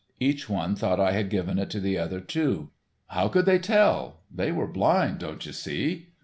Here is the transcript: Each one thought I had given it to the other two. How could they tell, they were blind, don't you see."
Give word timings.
Each 0.19 0.49
one 0.49 0.75
thought 0.75 0.99
I 0.99 1.11
had 1.11 1.29
given 1.29 1.59
it 1.59 1.69
to 1.69 1.79
the 1.79 1.99
other 1.99 2.19
two. 2.19 2.71
How 3.09 3.27
could 3.27 3.45
they 3.45 3.59
tell, 3.59 4.21
they 4.33 4.51
were 4.51 4.65
blind, 4.65 5.19
don't 5.19 5.45
you 5.45 5.53
see." 5.53 6.07